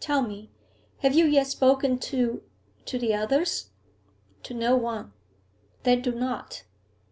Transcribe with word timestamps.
Tell 0.00 0.20
me; 0.20 0.50
have 0.98 1.14
you 1.14 1.26
yet 1.26 1.46
spoken 1.46 2.00
to 2.00 2.42
to 2.86 2.98
the 2.98 3.14
others?' 3.14 3.70
'To 4.42 4.52
no 4.52 4.74
one.' 4.76 5.12
'Then 5.84 6.02
do 6.02 6.10
not. 6.12 6.64